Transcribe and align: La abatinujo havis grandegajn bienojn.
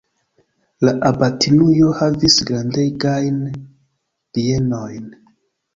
La 0.87 0.93
abatinujo 1.09 1.91
havis 1.99 2.39
grandegajn 2.49 3.39
bienojn. 3.61 5.09